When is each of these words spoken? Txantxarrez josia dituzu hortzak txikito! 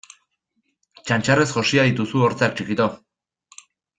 Txantxarrez 1.09 1.45
josia 1.59 1.85
dituzu 1.89 2.23
hortzak 2.27 2.57
txikito! 2.61 2.87